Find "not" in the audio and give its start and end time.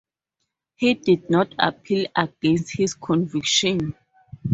1.29-1.53